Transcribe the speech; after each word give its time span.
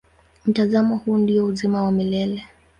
Mtazamo 0.45 0.97
huo 0.97 1.17
ndio 1.17 1.45
uzima 1.45 1.83
wa 1.83 1.91
milele. 1.91 2.45